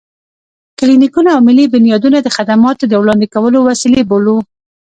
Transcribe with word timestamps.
کلينيکونه 0.79 1.29
او 1.35 1.39
ملي 1.47 1.65
بنيادونه 1.73 2.17
د 2.21 2.27
خدماتو 2.35 2.83
د 2.87 2.93
وړاندې 3.01 3.27
کولو 3.35 3.59
وسيلې 3.69 4.01
بولو. 4.09 4.37